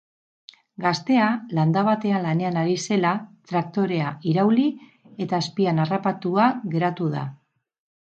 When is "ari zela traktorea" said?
2.61-4.07